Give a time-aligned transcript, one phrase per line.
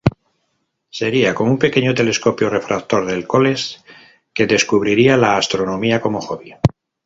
[0.97, 3.77] Sería con un pequeño telescopio refractor del "College"
[4.33, 6.55] que descubría la astronomía como hobby.